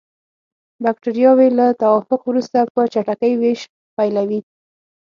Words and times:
بکټریاوې 0.83 1.47
له 1.57 1.65
توافق 1.81 2.21
وروسته 2.25 2.59
په 2.73 2.81
چټکۍ 2.93 3.33
ویش 3.37 3.61
پیلوي. 3.97 4.39